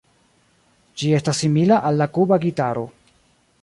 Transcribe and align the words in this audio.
Ĝi 1.01 1.11
estas 1.19 1.43
simila 1.45 1.79
al 1.91 2.03
la 2.05 2.11
Kuba 2.19 2.43
gitaro. 2.47 2.89